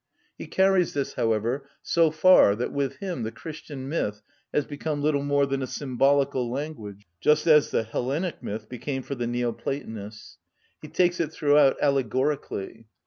[0.35, 5.21] He carries this, however, so far that with him the Christian myth has become little
[5.21, 10.39] more than a symbolical language, just as the Hellenic myth became for the Neo‐ Platonists:
[10.81, 12.87] he takes it throughout allegorically.